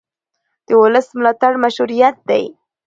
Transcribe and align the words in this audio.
د 0.67 0.69
ولس 0.81 1.07
ملاتړ 1.17 1.53
مشروعیت 1.63 2.17
دی 2.29 2.43